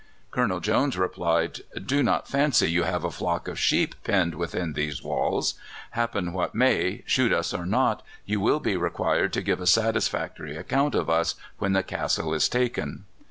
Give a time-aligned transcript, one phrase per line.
[0.31, 5.03] Colonel Jones replied: "Do not fancy you have a flock of sheep penned within these
[5.03, 5.53] walls.
[5.91, 10.55] Happen what may, shoot us or not, you will be required to give a satisfactory
[10.57, 13.03] account of us when the castle is taken."